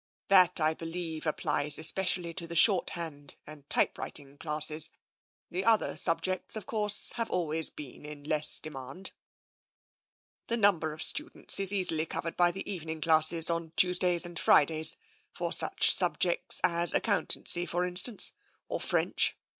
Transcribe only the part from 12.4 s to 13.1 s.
the evening